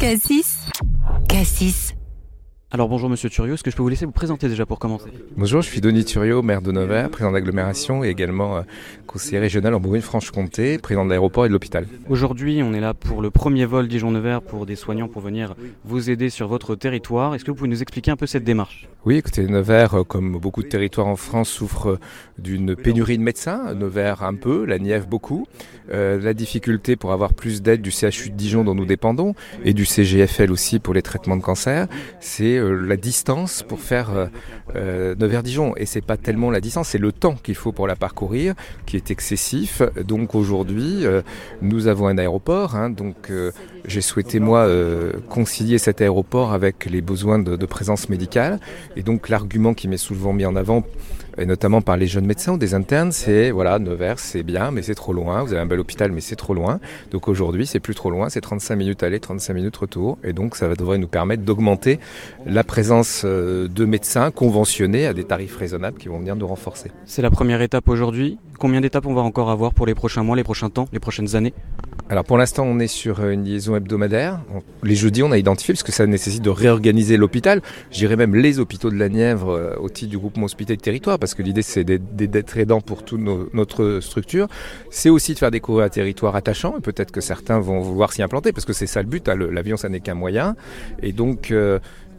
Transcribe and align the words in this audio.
Cassis. 0.00 0.56
Cassis. 1.28 1.94
Alors 2.70 2.88
bonjour 2.88 3.10
Monsieur 3.10 3.28
Turiot, 3.28 3.54
est-ce 3.54 3.62
que 3.62 3.70
je 3.70 3.76
peux 3.76 3.82
vous 3.82 3.88
laisser 3.90 4.06
vous 4.06 4.12
présenter 4.12 4.48
déjà 4.48 4.64
pour 4.64 4.78
commencer? 4.78 5.10
Bonjour, 5.36 5.60
je 5.60 5.68
suis 5.68 5.82
Denis 5.82 6.04
Thuriot, 6.06 6.40
maire 6.40 6.62
de 6.62 6.72
Nevers, 6.72 7.10
président 7.10 7.32
d'agglomération 7.32 8.02
et 8.02 8.08
également 8.08 8.56
euh, 8.56 8.62
conseiller 9.06 9.40
régional 9.40 9.74
en 9.74 9.80
Bourgogne-Franche-Comté, 9.80 10.78
président 10.78 11.04
de 11.04 11.10
l'aéroport 11.10 11.44
et 11.44 11.48
de 11.48 11.52
l'hôpital. 11.52 11.86
Aujourd'hui 12.08 12.62
on 12.62 12.72
est 12.72 12.80
là 12.80 12.94
pour 12.94 13.20
le 13.20 13.30
premier 13.30 13.66
vol 13.66 13.88
Dijon-Nevers 13.88 14.40
pour 14.40 14.64
des 14.64 14.76
soignants 14.76 15.08
pour 15.08 15.20
venir 15.20 15.54
vous 15.84 16.08
aider 16.08 16.30
sur 16.30 16.48
votre 16.48 16.76
territoire. 16.76 17.34
Est-ce 17.34 17.44
que 17.44 17.50
vous 17.50 17.56
pouvez 17.56 17.68
nous 17.68 17.82
expliquer 17.82 18.12
un 18.12 18.16
peu 18.16 18.26
cette 18.26 18.44
démarche? 18.44 18.88
Oui, 19.06 19.16
écoutez, 19.16 19.46
Nevers, 19.46 19.94
euh, 19.94 20.04
comme 20.04 20.36
beaucoup 20.38 20.62
de 20.62 20.68
territoires 20.68 21.06
en 21.06 21.16
France, 21.16 21.48
souffre 21.48 21.92
euh, 21.92 21.98
d'une 22.38 22.76
pénurie 22.76 23.16
de 23.16 23.22
médecins. 23.22 23.72
Nevers 23.74 24.22
un 24.22 24.34
peu, 24.34 24.66
la 24.66 24.78
Nièvre 24.78 25.06
beaucoup. 25.06 25.46
Euh, 25.92 26.20
la 26.20 26.34
difficulté 26.34 26.94
pour 26.96 27.12
avoir 27.12 27.32
plus 27.32 27.62
d'aide 27.62 27.82
du 27.82 27.90
CHU 27.90 28.30
de 28.30 28.36
Dijon 28.36 28.62
dont 28.62 28.74
nous 28.74 28.84
dépendons 28.84 29.34
et 29.64 29.72
du 29.72 29.84
CGFL 29.84 30.52
aussi 30.52 30.78
pour 30.78 30.94
les 30.94 31.02
traitements 31.02 31.36
de 31.36 31.42
cancer, 31.42 31.88
c'est 32.20 32.58
euh, 32.58 32.74
la 32.74 32.96
distance 32.96 33.64
pour 33.64 33.80
faire 33.80 34.10
euh, 34.10 34.26
euh, 34.76 35.14
Nevers-Dijon. 35.18 35.74
Et 35.76 35.86
c'est 35.86 36.04
pas 36.04 36.16
tellement 36.16 36.50
la 36.50 36.60
distance, 36.60 36.88
c'est 36.88 36.98
le 36.98 37.10
temps 37.10 37.34
qu'il 37.34 37.56
faut 37.56 37.72
pour 37.72 37.88
la 37.88 37.96
parcourir 37.96 38.54
qui 38.86 38.96
est 38.96 39.10
excessif. 39.10 39.82
Donc 40.06 40.34
aujourd'hui, 40.34 41.04
nous 41.62 41.86
avons 41.86 42.06
un 42.06 42.18
aéroport. 42.18 42.76
hein, 42.76 42.90
donc 42.90 43.32
j'ai 43.84 44.00
souhaité 44.00 44.40
moi 44.40 44.60
euh, 44.60 45.12
concilier 45.28 45.78
cet 45.78 46.00
aéroport 46.00 46.52
avec 46.52 46.86
les 46.86 47.00
besoins 47.00 47.38
de, 47.38 47.56
de 47.56 47.66
présence 47.66 48.08
médicale. 48.08 48.60
Et 48.96 49.02
donc 49.02 49.28
l'argument 49.28 49.74
qui 49.74 49.88
m'est 49.88 49.96
souvent 49.96 50.32
mis 50.32 50.46
en 50.46 50.56
avant 50.56 50.84
et 51.38 51.46
notamment 51.46 51.80
par 51.80 51.96
les 51.96 52.06
jeunes 52.06 52.26
médecins 52.26 52.52
ou 52.52 52.58
des 52.58 52.74
internes, 52.74 53.12
c'est 53.12 53.50
voilà, 53.50 53.78
Nevers, 53.78 54.18
c'est 54.18 54.42
bien, 54.42 54.70
mais 54.70 54.82
c'est 54.82 54.94
trop 54.94 55.12
loin. 55.12 55.42
Vous 55.42 55.52
avez 55.52 55.62
un 55.62 55.66
bel 55.66 55.80
hôpital, 55.80 56.12
mais 56.12 56.20
c'est 56.20 56.36
trop 56.36 56.54
loin. 56.54 56.80
Donc 57.10 57.28
aujourd'hui, 57.28 57.66
c'est 57.66 57.80
plus 57.80 57.94
trop 57.94 58.10
loin, 58.10 58.28
c'est 58.28 58.40
35 58.40 58.76
minutes 58.76 59.02
aller, 59.02 59.20
35 59.20 59.54
minutes 59.54 59.76
retour, 59.76 60.18
et 60.24 60.32
donc 60.32 60.56
ça 60.56 60.68
devrait 60.74 60.98
nous 60.98 61.08
permettre 61.08 61.42
d'augmenter 61.42 61.98
la 62.46 62.64
présence 62.64 63.22
euh, 63.24 63.68
de 63.68 63.84
médecins 63.84 64.30
conventionnés 64.30 65.06
à 65.06 65.14
des 65.14 65.24
tarifs 65.24 65.56
raisonnables 65.56 65.98
qui 65.98 66.08
vont 66.08 66.18
venir 66.18 66.36
nous 66.36 66.46
renforcer. 66.46 66.90
C'est 67.06 67.22
la 67.22 67.30
première 67.30 67.62
étape 67.62 67.88
aujourd'hui. 67.88 68.38
Combien 68.60 68.82
d'étapes 68.82 69.06
on 69.06 69.14
va 69.14 69.22
encore 69.22 69.48
avoir 69.50 69.72
pour 69.72 69.86
les 69.86 69.94
prochains 69.94 70.22
mois, 70.22 70.36
les 70.36 70.44
prochains 70.44 70.68
temps, 70.68 70.86
les 70.92 71.00
prochaines 71.00 71.34
années 71.34 71.54
Alors 72.10 72.24
pour 72.24 72.36
l'instant, 72.36 72.64
on 72.64 72.78
est 72.78 72.88
sur 72.88 73.20
euh, 73.20 73.30
une 73.30 73.42
liaison 73.42 73.74
hebdomadaire. 73.74 74.38
Les 74.82 74.94
jeudis, 74.94 75.22
on 75.22 75.32
a 75.32 75.38
identifié 75.38 75.72
parce 75.72 75.82
que 75.82 75.92
ça 75.92 76.06
nécessite 76.06 76.42
de 76.42 76.50
réorganiser 76.50 77.16
l'hôpital. 77.16 77.62
Je 77.90 77.96
dirais 77.96 78.16
même 78.16 78.34
les 78.34 78.58
hôpitaux 78.58 78.90
de 78.90 78.96
la 78.96 79.08
Nièvre 79.08 79.48
euh, 79.50 79.76
au 79.80 79.88
titre 79.88 80.10
du 80.10 80.18
groupement 80.18 80.44
hospitalier 80.44 80.76
de 80.76 80.82
territoire, 80.82 81.18
parce 81.18 81.32
que 81.32 81.42
l'idée 81.42 81.62
c'est 81.62 81.84
d'être- 81.84 82.58
aidant 82.58 82.82
pour 82.82 83.02
toute 83.02 83.20
notre 83.54 84.00
structure. 84.00 84.46
C'est 84.90 85.08
aussi 85.08 85.32
de 85.32 85.38
faire 85.38 85.50
découvrir 85.50 85.86
un 85.86 85.88
territoire 85.88 86.36
attachant. 86.36 86.72
Peut-être 86.82 87.12
que 87.12 87.22
certains 87.22 87.60
vont 87.60 87.80
vouloir 87.80 88.12
s'y 88.12 88.22
implanter, 88.22 88.52
parce 88.52 88.66
que 88.66 88.74
c'est 88.74 88.86
ça 88.86 89.00
le 89.00 89.08
but. 89.08 89.26
hein. 89.30 89.36
L'avion, 89.36 89.78
ça 89.78 89.88
n'est 89.88 90.00
qu'un 90.00 90.14
moyen. 90.14 90.54
Et 91.02 91.12
donc. 91.12 91.50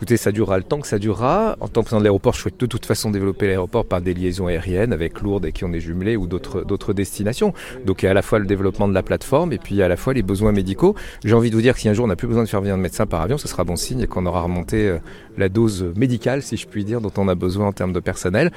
Écoutez, 0.02 0.18
ça 0.18 0.32
durera 0.32 0.58
le 0.58 0.64
temps 0.64 0.80
que 0.80 0.88
ça 0.88 0.98
durera. 0.98 1.56
En 1.60 1.68
tant 1.68 1.82
que 1.82 1.86
président 1.86 2.00
de 2.00 2.06
l'aéroport, 2.06 2.34
je 2.34 2.40
souhaite 2.40 2.60
de 2.60 2.66
toute 2.66 2.88
façon 2.88 3.12
développer 3.12 3.46
l'aéroport 3.46 3.86
par 3.86 4.02
des 4.02 4.16
liaisons 4.16 4.48
aériennes 4.48 4.94
avec 4.94 5.22
Lourdes 5.22 5.46
et 5.46 5.52
qui 5.52 5.64
on 5.64 5.72
est 5.74 5.80
jumelé 5.80 6.18
ou 6.18 6.26
d'autres 6.26 6.94
destinations. 6.94 7.54
Donc 7.86 8.02
il 8.02 8.06
y 8.06 8.08
a 8.08 8.12
à 8.12 8.16
la 8.16 8.24
fois 8.24 8.40
le 8.40 8.48
développement 8.48 8.88
de 8.88 8.96
la 8.96 9.04
plateforme 9.04 9.54
et 9.54 9.60
puis 9.60 9.80
à 9.84 9.88
la 9.88 9.98
fois 9.98 10.16
les 10.16 10.24
besoins 10.24 10.54
médicaux. 10.54 10.96
J'ai 11.24 11.36
envie 11.36 11.52
de 11.52 11.56
vous 11.56 11.62
dire 11.62 11.76
que 11.76 11.82
si 11.82 11.88
un 11.88 11.94
jour 11.94 12.06
on 12.06 12.08
n'a 12.08 12.16
plus 12.16 12.28
besoin 12.28 12.46
de 12.46 12.50
faire 12.50 12.62
venir 12.62 12.78
de 12.78 12.82
médecin 12.82 13.06
par 13.06 13.22
avion, 13.22 13.38
ce 13.38 13.48
sera 13.48 13.64
bon 13.64 13.76
signe 13.76 14.00
et 14.00 14.08
qu'on 14.08 14.26
aura 14.26 14.42
remonté 14.42 14.88
euh, 14.88 14.98
la 15.38 15.50
dose 15.50 15.94
médicale, 15.96 16.42
si 16.42 16.58
je 16.58 16.66
puis 16.66 16.84
dire, 16.84 17.00
dont 17.00 17.14
on 17.18 17.28
a 17.28 17.36
besoin 17.36 17.68
en 17.68 17.72
termes 17.72 17.94
de 17.94 18.00
personnel. 18.00 18.50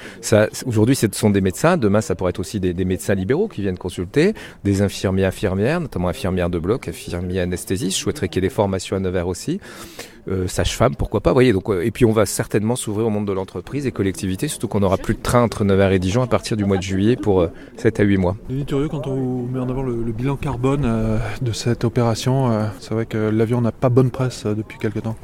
Aujourd'hui, 0.65 0.97
ce 0.97 1.09
sont 1.13 1.29
des 1.29 1.43
médecins. 1.43 1.77
Demain, 1.77 2.01
ça 2.01 2.15
pourrait 2.15 2.31
être 2.31 2.41
aussi 2.41 2.59
des, 2.59 2.73
des 2.73 2.87
médecins 2.87 3.15
libéraux 3.15 3.49
qui 3.49 3.61
viennent 3.61 3.77
consulter, 3.77 4.33
des 4.65 4.81
infirmiers, 4.81 5.27
infirmières, 5.27 5.81
notamment 5.81 6.09
infirmières 6.09 6.49
de 6.49 6.59
bloc, 6.59 6.89
infirmiers 6.89 7.41
anesthésistes. 7.41 7.99
Je 7.99 8.03
souhaiterais 8.03 8.31
qu'il 8.31 8.43
y 8.43 8.47
ait 8.47 8.49
des 8.49 8.55
formations 8.55 8.97
à 8.97 9.01
Nevers 9.01 9.29
aussi. 9.29 9.61
Euh, 10.29 10.49
sage-femme, 10.49 10.95
pourquoi 10.97 11.21
pas, 11.21 11.33
voyez. 11.33 11.53
Donc, 11.53 11.69
euh, 11.69 11.85
et 11.85 11.91
puis 11.91 12.05
on 12.05 12.13
va 12.13 12.25
certainement 12.25 12.77
s'ouvrir 12.77 13.07
au 13.07 13.11
monde 13.11 13.27
de 13.27 13.33
l'entreprise 13.33 13.87
et 13.87 13.93
collectivité, 13.93 14.49
surtout 14.49 14.69
qu'on 14.69 14.81
n'aura 14.81 14.97
plus 14.97 15.15
de 15.15 15.21
train 15.21 15.43
entre 15.43 15.65
Nevers 15.65 15.93
et 15.93 15.99
Dijon 15.99 16.23
à 16.23 16.27
partir 16.27 16.57
du 16.57 16.65
mois 16.65 16.79
de 16.79 16.83
juillet 16.83 17.17
pour 17.17 17.43
euh, 17.43 17.49
7 17.77 18.01
à 18.01 18.03
8 18.05 18.17
mois. 18.17 18.37
Denis 18.49 18.65
Thuriot, 18.65 18.89
quand 18.89 19.07
on 19.07 19.43
met 19.43 19.59
en 19.59 19.69
avant 19.69 19.83
le, 19.83 20.03
le 20.03 20.13
bilan 20.13 20.37
carbone 20.37 20.85
euh, 20.85 21.19
de 21.43 21.53
cette 21.53 21.85
opération, 21.85 22.51
euh, 22.51 22.67
c'est 22.81 22.95
vrai 22.95 23.07
que 23.07 23.19
l'avion 23.19 23.61
n'a 23.61 23.73
pas 23.73 23.91
bonne 23.91 24.11
presse 24.11 24.47
euh, 24.47 24.55
depuis 24.55 24.79
quelque 24.79 25.01
temps. 25.01 25.17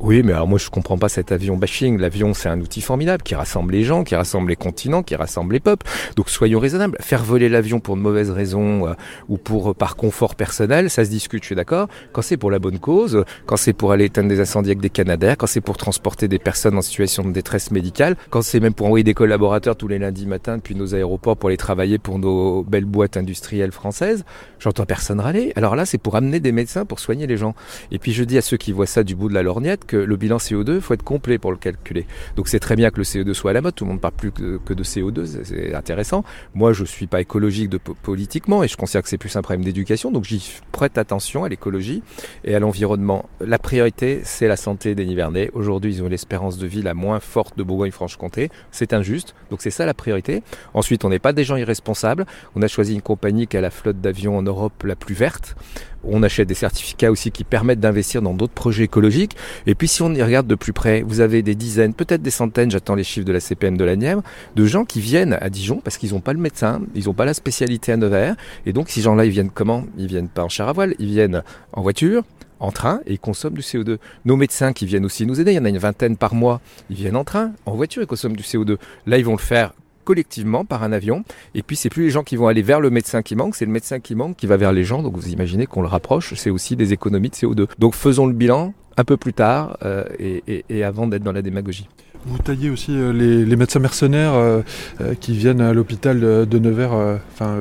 Oui, 0.00 0.22
mais 0.22 0.32
alors 0.32 0.46
moi 0.46 0.60
je 0.60 0.70
comprends 0.70 0.96
pas 0.96 1.08
cet 1.08 1.32
avion 1.32 1.56
bashing. 1.56 1.98
L'avion 1.98 2.32
c'est 2.32 2.48
un 2.48 2.60
outil 2.60 2.80
formidable 2.80 3.24
qui 3.24 3.34
rassemble 3.34 3.72
les 3.72 3.82
gens, 3.82 4.04
qui 4.04 4.14
rassemble 4.14 4.50
les 4.50 4.56
continents, 4.56 5.02
qui 5.02 5.16
rassemble 5.16 5.54
les 5.54 5.60
peuples. 5.60 5.84
Donc 6.14 6.30
soyons 6.30 6.60
raisonnables. 6.60 6.96
Faire 7.00 7.24
voler 7.24 7.48
l'avion 7.48 7.80
pour 7.80 7.96
de 7.96 8.00
mauvaises 8.00 8.30
raisons 8.30 8.86
euh, 8.86 8.92
ou 9.28 9.38
pour 9.38 9.70
euh, 9.70 9.74
par 9.74 9.96
confort 9.96 10.36
personnel, 10.36 10.88
ça 10.88 11.04
se 11.04 11.10
discute, 11.10 11.42
je 11.42 11.46
suis 11.46 11.56
d'accord. 11.56 11.88
Quand 12.12 12.22
c'est 12.22 12.36
pour 12.36 12.52
la 12.52 12.60
bonne 12.60 12.78
cause, 12.78 13.24
quand 13.46 13.56
c'est 13.56 13.72
pour 13.72 13.90
aller 13.90 14.04
éteindre 14.04 14.28
des 14.28 14.38
incendies 14.38 14.70
avec 14.70 14.80
des 14.80 14.88
canadaires, 14.88 15.36
quand 15.36 15.48
c'est 15.48 15.60
pour 15.60 15.76
transporter 15.76 16.28
des 16.28 16.38
personnes 16.38 16.78
en 16.78 16.82
situation 16.82 17.24
de 17.24 17.32
détresse 17.32 17.72
médicale, 17.72 18.14
quand 18.30 18.42
c'est 18.42 18.60
même 18.60 18.74
pour 18.74 18.86
envoyer 18.86 19.04
des 19.04 19.14
collaborateurs 19.14 19.74
tous 19.74 19.88
les 19.88 19.98
lundis 19.98 20.26
matins 20.26 20.58
depuis 20.58 20.76
nos 20.76 20.94
aéroports 20.94 21.36
pour 21.36 21.48
aller 21.48 21.56
travailler 21.56 21.98
pour 21.98 22.20
nos 22.20 22.62
belles 22.62 22.84
boîtes 22.84 23.16
industrielles 23.16 23.72
françaises, 23.72 24.24
j'entends 24.60 24.86
personne 24.86 25.18
râler. 25.18 25.52
Alors 25.56 25.74
là, 25.74 25.84
c'est 25.86 25.98
pour 25.98 26.14
amener 26.14 26.38
des 26.38 26.52
médecins 26.52 26.84
pour 26.84 27.00
soigner 27.00 27.26
les 27.26 27.36
gens. 27.36 27.56
Et 27.90 27.98
puis 27.98 28.12
je 28.12 28.22
dis 28.22 28.38
à 28.38 28.42
ceux 28.42 28.56
qui 28.56 28.70
voient 28.70 28.86
ça 28.86 29.02
du 29.02 29.16
bout 29.16 29.28
de 29.28 29.34
la 29.34 29.42
lorgnette 29.42 29.86
le 29.96 30.16
bilan 30.16 30.36
CO2, 30.38 30.80
faut 30.80 30.94
être 30.94 31.02
complet 31.02 31.38
pour 31.38 31.50
le 31.50 31.56
calculer. 31.56 32.06
Donc 32.36 32.48
c'est 32.48 32.60
très 32.60 32.76
bien 32.76 32.90
que 32.90 32.98
le 32.98 33.04
CO2 33.04 33.32
soit 33.34 33.50
à 33.50 33.54
la 33.54 33.60
mode, 33.60 33.74
tout 33.74 33.84
le 33.84 33.90
monde 33.90 34.00
parle 34.00 34.14
plus 34.14 34.30
que, 34.32 34.74
de 34.74 34.82
CO2, 34.84 35.24
c'est- 35.44 35.74
intéressant. 35.74 36.24
Moi, 36.54 36.72
je 36.72 36.84
suis 36.84 37.06
pas 37.06 37.20
écologique 37.20 37.70
politiquement 38.02 38.62
et 38.62 38.68
je 38.68 38.76
considère 38.76 39.02
que 39.02 39.08
c'est 39.08 39.18
plus 39.18 39.34
un 39.36 39.42
problème 39.42 39.64
d'éducation, 39.64 40.10
donc 40.10 40.24
j'y 40.24 40.42
prête 40.72 40.98
attention 40.98 41.44
à 41.44 41.48
l'écologie 41.48 42.02
et 42.44 42.54
à 42.54 42.58
l'environnement. 42.60 43.28
La 43.40 43.58
priorité, 43.58 44.20
c'est 44.24 44.48
la 44.48 44.56
santé 44.56 44.94
des 44.94 45.04
Nivernais. 45.06 45.50
Aujourd'hui, 45.54 45.94
ils 45.96 46.02
ont 46.02 46.08
l'espérance 46.08 46.58
de 46.58 46.66
vie 46.66 46.82
la 46.82 46.94
moins 46.94 47.20
forte 47.20 47.56
de 47.58 47.62
Bourgogne-Franche-Comté. 47.62 48.50
C'est 48.70 48.92
injuste, 48.92 49.34
donc 49.50 49.60
c'est 49.62 49.70
ça 49.70 49.86
la 49.86 49.94
priorité. 49.94 50.42
Ensuite, 50.74 51.04
on 51.04 51.08
n'est 51.10 51.18
pas 51.18 51.32
des 51.32 51.44
gens 51.44 51.56
irresponsables. 51.56 52.26
On 52.54 52.62
a 52.62 52.68
choisi 52.68 52.94
une 52.94 53.02
compagnie 53.02 53.46
qui 53.46 53.56
a 53.56 53.60
la 53.60 53.70
flotte 53.70 54.00
d'avions 54.00 54.36
en 54.36 54.42
Europe 54.42 54.82
la 54.84 54.96
plus 54.96 55.14
verte. 55.14 55.56
On 56.04 56.22
achète 56.22 56.48
des 56.48 56.54
certificats 56.54 57.10
aussi 57.10 57.30
qui 57.30 57.44
permettent 57.44 57.80
d'investir 57.80 58.22
dans 58.22 58.34
d'autres 58.34 58.52
projets 58.52 58.84
écologiques. 58.84 59.36
Et 59.66 59.74
puis 59.74 59.88
si 59.88 60.02
on 60.02 60.14
y 60.14 60.22
regarde 60.22 60.46
de 60.46 60.54
plus 60.54 60.72
près, 60.72 61.02
vous 61.02 61.20
avez 61.20 61.42
des 61.42 61.54
dizaines, 61.54 61.94
peut-être 61.94 62.22
des 62.22 62.30
centaines, 62.30 62.70
j'attends 62.70 62.94
les 62.94 63.04
chiffres 63.04 63.26
de 63.26 63.32
la 63.32 63.40
CPM 63.40 63.76
de 63.76 63.84
la 63.84 63.96
Nièvre, 63.96 64.22
de 64.56 64.64
gens 64.64 64.84
qui 64.84 65.00
viennent 65.00 65.36
à 65.40 65.50
Dijon 65.50 65.80
parce 65.82 65.98
qu'ils 65.98 66.12
n'ont 66.12 66.20
pas 66.20 66.32
le 66.32 66.38
médecin, 66.38 66.80
ils 66.94 67.06
n'ont 67.06 67.14
pas 67.14 67.24
la 67.24 67.34
spécialité 67.34 67.92
à 67.92 67.96
Nevers. 67.96 68.36
Et 68.66 68.72
donc 68.72 68.88
ces 68.88 69.00
gens-là, 69.00 69.24
ils 69.24 69.30
viennent 69.30 69.50
comment? 69.50 69.84
Ils 69.96 70.06
viennent 70.06 70.28
pas 70.28 70.44
en 70.44 70.48
char 70.48 70.68
à 70.68 70.72
voile, 70.72 70.94
ils 70.98 71.08
viennent 71.08 71.42
en 71.72 71.82
voiture, 71.82 72.22
en 72.60 72.72
train 72.72 73.00
et 73.06 73.14
ils 73.14 73.18
consomment 73.18 73.56
du 73.56 73.62
CO2. 73.62 73.98
Nos 74.24 74.36
médecins 74.36 74.72
qui 74.72 74.86
viennent 74.86 75.04
aussi 75.04 75.26
nous 75.26 75.40
aider, 75.40 75.52
il 75.52 75.56
y 75.56 75.58
en 75.58 75.64
a 75.64 75.68
une 75.68 75.78
vingtaine 75.78 76.16
par 76.16 76.34
mois, 76.34 76.60
ils 76.90 76.96
viennent 76.96 77.16
en 77.16 77.24
train, 77.24 77.52
en 77.66 77.74
voiture, 77.74 78.02
ils 78.02 78.06
consomment 78.06 78.36
du 78.36 78.42
CO2. 78.42 78.78
Là, 79.06 79.18
ils 79.18 79.24
vont 79.24 79.32
le 79.32 79.38
faire 79.38 79.72
collectivement 80.08 80.64
par 80.64 80.82
un 80.84 80.92
avion. 80.92 81.22
Et 81.54 81.62
puis, 81.62 81.76
c'est 81.76 81.90
plus 81.90 82.04
les 82.04 82.10
gens 82.10 82.22
qui 82.24 82.36
vont 82.36 82.46
aller 82.48 82.62
vers 82.62 82.80
le 82.80 82.88
médecin 82.88 83.20
qui 83.20 83.36
manque, 83.36 83.54
c'est 83.56 83.66
le 83.66 83.70
médecin 83.72 84.00
qui 84.00 84.14
manque 84.14 84.36
qui 84.38 84.46
va 84.46 84.56
vers 84.56 84.72
les 84.72 84.82
gens. 84.82 85.02
Donc, 85.02 85.14
vous 85.18 85.28
imaginez 85.28 85.66
qu'on 85.66 85.82
le 85.82 85.86
rapproche, 85.88 86.32
c'est 86.34 86.48
aussi 86.48 86.76
des 86.76 86.94
économies 86.94 87.28
de 87.28 87.34
CO2. 87.34 87.66
Donc, 87.78 87.94
faisons 87.94 88.26
le 88.26 88.32
bilan 88.32 88.72
un 88.96 89.04
peu 89.04 89.18
plus 89.18 89.34
tard 89.34 89.76
euh, 89.84 90.04
et, 90.18 90.42
et- 90.48 90.64
et 90.70 90.82
avant 90.82 91.06
d'être 91.08 91.22
dans 91.22 91.32
la 91.32 91.42
démagogie. 91.42 91.88
Vous 92.24 92.38
taillez 92.38 92.70
aussi 92.70 92.90
euh, 92.96 93.12
les, 93.12 93.44
les 93.44 93.56
médecins 93.56 93.80
mercenaires 93.80 94.32
euh, 94.34 94.62
euh, 95.02 95.14
qui 95.14 95.36
viennent 95.36 95.60
à 95.60 95.72
l'hôpital 95.74 96.18
de, 96.18 96.46
de 96.46 96.58
Nevers 96.58 96.92
enfin, 97.32 97.58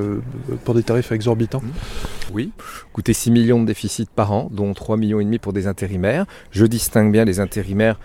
pour 0.64 0.74
des 0.74 0.84
tarifs 0.84 1.12
exorbitants. 1.12 1.62
Oui, 2.34 2.52
coûter 2.94 3.12
6 3.14 3.30
millions 3.32 3.62
de 3.62 3.66
déficit 3.68 4.10
par 4.10 4.32
an, 4.32 4.50
dont 4.54 4.74
3 4.74 4.96
millions 4.96 5.20
et 5.20 5.26
demi 5.26 5.38
pour 5.38 5.52
des 5.52 5.68
intérimaires. 5.68 6.26
Je 6.52 6.66
distingue 6.66 7.12
bien 7.12 7.26
les 7.26 7.40
intérimaires 7.42 8.00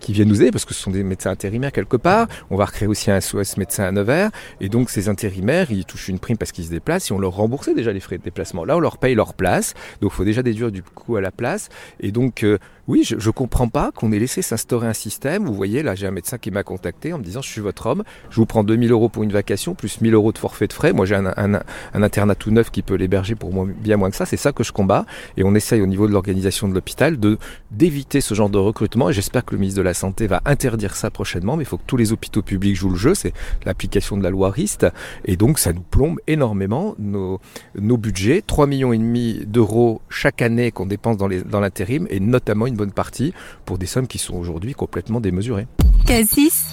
qui 0.00 0.12
viennent 0.12 0.28
nous 0.28 0.42
aider 0.42 0.50
parce 0.50 0.64
que 0.64 0.74
ce 0.74 0.80
sont 0.80 0.90
des 0.90 1.02
médecins 1.02 1.30
intérimaires 1.30 1.72
quelque 1.72 1.96
part. 1.96 2.28
On 2.50 2.56
va 2.56 2.64
recréer 2.64 2.88
aussi 2.88 3.10
un 3.10 3.20
SOS 3.20 3.56
médecin 3.56 3.84
à 3.84 3.92
Nevers 3.92 4.30
et 4.60 4.68
donc 4.68 4.90
ces 4.90 5.08
intérimaires, 5.08 5.70
ils 5.70 5.84
touchent 5.84 6.08
une 6.08 6.18
prime 6.18 6.36
parce 6.36 6.52
qu'ils 6.52 6.64
se 6.64 6.70
déplacent 6.70 7.10
et 7.10 7.14
on 7.14 7.18
leur 7.18 7.32
remboursait 7.32 7.74
déjà 7.74 7.92
les 7.92 8.00
frais 8.00 8.18
de 8.18 8.22
déplacement. 8.22 8.64
Là, 8.64 8.76
on 8.76 8.80
leur 8.80 8.98
paye 8.98 9.14
leur 9.14 9.34
place, 9.34 9.74
donc 10.00 10.12
il 10.12 10.16
faut 10.16 10.24
déjà 10.24 10.42
déduire 10.42 10.70
du 10.70 10.82
coût 10.82 11.16
à 11.16 11.20
la 11.20 11.30
place 11.30 11.68
et 12.00 12.12
donc 12.12 12.44
euh, 12.44 12.58
oui, 12.88 13.04
je, 13.04 13.16
je 13.18 13.30
comprends 13.30 13.68
pas 13.68 13.92
qu'on 13.92 14.10
ait 14.10 14.18
laissé 14.18 14.42
s'instaurer 14.42 14.88
un 14.88 14.92
système. 14.92 15.46
Vous 15.46 15.54
voyez, 15.54 15.84
là, 15.84 15.94
j'ai 15.94 16.06
un 16.08 16.10
médecin 16.10 16.36
qui 16.36 16.50
m'a 16.50 16.64
contacté 16.64 17.12
en 17.12 17.18
me 17.18 17.22
disant, 17.22 17.40
je 17.40 17.48
suis 17.48 17.60
votre 17.60 17.86
homme, 17.86 18.02
je 18.30 18.36
vous 18.36 18.46
prends 18.46 18.64
2000 18.64 18.90
euros 18.90 19.08
pour 19.08 19.22
une 19.22 19.32
vacation, 19.32 19.74
plus 19.74 20.00
1000 20.00 20.14
euros 20.14 20.32
de 20.32 20.38
forfait 20.38 20.66
de 20.66 20.72
frais. 20.72 20.92
Moi, 20.92 21.06
j'ai 21.06 21.14
un, 21.14 21.60
internat 21.94 22.34
tout 22.34 22.50
neuf 22.50 22.70
qui 22.70 22.82
peut 22.82 22.94
l'héberger 22.94 23.36
pour 23.36 23.52
moi, 23.52 23.66
bien 23.68 23.96
moins 23.96 24.10
que 24.10 24.16
ça. 24.16 24.26
C'est 24.26 24.36
ça 24.36 24.52
que 24.52 24.64
je 24.64 24.72
combats. 24.72 25.06
Et 25.36 25.44
on 25.44 25.54
essaye 25.54 25.80
au 25.80 25.86
niveau 25.86 26.08
de 26.08 26.12
l'organisation 26.12 26.68
de 26.68 26.74
l'hôpital 26.74 27.20
de 27.20 27.38
d'éviter 27.70 28.20
ce 28.20 28.34
genre 28.34 28.50
de 28.50 28.58
recrutement. 28.58 29.10
Et 29.10 29.12
j'espère 29.12 29.44
que 29.44 29.54
le 29.54 29.60
ministre 29.60 29.78
de 29.78 29.84
la 29.84 29.94
Santé 29.94 30.26
va 30.26 30.42
interdire 30.44 30.96
ça 30.96 31.10
prochainement. 31.10 31.56
Mais 31.56 31.62
il 31.62 31.66
faut 31.66 31.78
que 31.78 31.86
tous 31.86 31.96
les 31.96 32.12
hôpitaux 32.12 32.42
publics 32.42 32.74
jouent 32.74 32.90
le 32.90 32.96
jeu. 32.96 33.14
C'est 33.14 33.32
l'application 33.64 34.16
de 34.16 34.24
la 34.24 34.30
loi 34.30 34.50
RIST. 34.50 34.86
Et 35.24 35.36
donc, 35.36 35.60
ça 35.60 35.72
nous 35.72 35.82
plombe 35.82 36.18
énormément 36.26 36.96
nos, 36.98 37.38
budgets. 37.74 38.42
3 38.44 38.66
millions 38.66 38.92
et 38.92 38.98
demi 38.98 39.44
d'euros 39.46 40.00
chaque 40.08 40.42
année 40.42 40.72
qu'on 40.72 40.86
dépense 40.86 41.16
dans 41.16 41.60
l'intérim 41.60 42.06
et 42.10 42.18
notamment 42.18 42.66
une 42.72 42.78
bonne 42.78 42.92
partie 42.92 43.32
pour 43.64 43.78
des 43.78 43.86
sommes 43.86 44.06
qui 44.06 44.18
sont 44.18 44.34
aujourd'hui 44.34 44.72
complètement 44.74 45.20
démesurées. 45.20 45.66
Cassis 46.06 46.64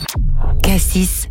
Cassis 0.64 1.30